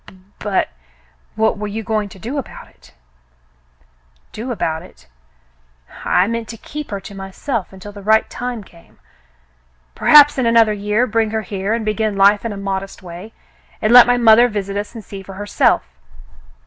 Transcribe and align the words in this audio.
"B— 0.07 0.15
but 0.39 0.69
what 1.35 1.59
were 1.59 1.67
you 1.67 1.83
going 1.83 2.09
to 2.09 2.17
do 2.17 2.39
about 2.39 2.67
it 2.67 2.89
.f*" 2.89 2.93
Do 4.31 4.51
about 4.51 4.81
it.^ 4.81 5.05
I 6.07 6.25
meant 6.25 6.47
to 6.47 6.57
keep 6.57 6.89
her 6.89 6.99
to 7.01 7.13
myself 7.13 7.71
until 7.71 7.91
the 7.91 8.01
right 8.01 8.27
time 8.27 8.63
came. 8.63 8.97
Perhaps 9.93 10.39
in 10.39 10.47
another 10.47 10.73
year 10.73 11.05
bring 11.05 11.29
her 11.29 11.43
here 11.43 11.75
and 11.75 11.85
begin 11.85 12.15
life 12.15 12.43
in 12.43 12.51
a 12.51 12.57
modest 12.57 13.03
way, 13.03 13.31
and 13.79 13.93
let 13.93 14.07
my 14.07 14.17
mother 14.17 14.47
visit 14.47 14.75
us 14.75 14.95
and 14.95 15.03
see 15.05 15.21
for 15.21 15.33
herself. 15.35 15.83